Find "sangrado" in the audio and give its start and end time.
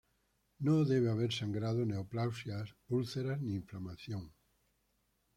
1.31-1.85